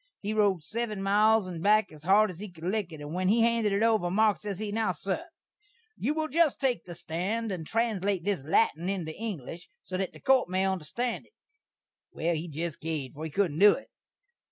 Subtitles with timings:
[0.19, 3.27] He rode seven miles and back as hard as he could lick it, and when
[3.27, 5.27] he handed it over, Marks, ses he, "Now, sur,
[5.95, 10.19] you will just take the stand and translate this lattin' into English, so that the
[10.19, 11.33] court may onderstand it."
[12.11, 13.89] Well, he jest caved, for he couldn't do it.